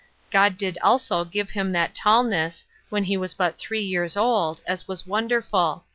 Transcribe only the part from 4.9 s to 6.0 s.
wonderful.